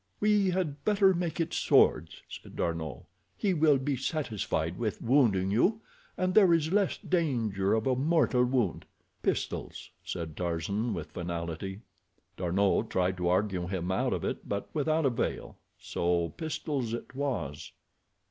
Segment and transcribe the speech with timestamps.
[0.19, 3.03] "We had better make it swords," said D'Arnot.
[3.37, 5.81] "He will be satisfied with wounding you,
[6.17, 8.85] and there is less danger of a mortal wound."
[9.21, 11.81] "Pistols," said Tarzan, with finality.
[12.35, 17.71] D'Arnot tried to argue him out of it, but without avail, so pistols it was.